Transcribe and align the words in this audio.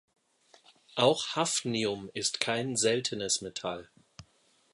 Auch 0.95 1.35
Hafnium 1.35 2.09
ist 2.15 2.39
kein 2.39 2.75
seltenes 2.75 3.41
Metall. 3.41 3.87